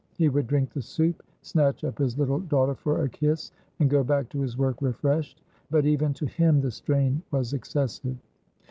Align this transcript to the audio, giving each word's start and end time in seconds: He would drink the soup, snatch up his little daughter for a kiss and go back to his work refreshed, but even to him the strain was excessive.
He 0.17 0.29
would 0.29 0.47
drink 0.47 0.73
the 0.73 0.81
soup, 0.81 1.21
snatch 1.43 1.83
up 1.83 1.99
his 1.99 2.17
little 2.17 2.39
daughter 2.39 2.73
for 2.73 3.03
a 3.03 3.07
kiss 3.09 3.51
and 3.79 3.87
go 3.87 4.03
back 4.03 4.29
to 4.29 4.41
his 4.41 4.57
work 4.57 4.81
refreshed, 4.81 5.43
but 5.69 5.85
even 5.85 6.11
to 6.15 6.25
him 6.25 6.59
the 6.59 6.71
strain 6.71 7.21
was 7.29 7.53
excessive. 7.53 8.17